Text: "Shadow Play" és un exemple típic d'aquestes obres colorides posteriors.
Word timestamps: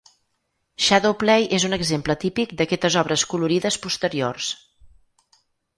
"Shadow 0.85 1.13
Play" 1.25 1.45
és 1.59 1.67
un 1.69 1.77
exemple 1.79 2.15
típic 2.25 2.57
d'aquestes 2.63 2.99
obres 3.05 3.27
colorides 3.35 3.79
posteriors. 3.87 4.51